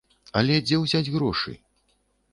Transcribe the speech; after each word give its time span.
Але 0.41 0.55
дзе 0.69 0.79
ўзяць 0.85 1.13
грошы? 1.19 1.57